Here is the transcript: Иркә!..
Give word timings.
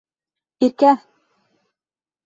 Иркә!.. 0.69 0.95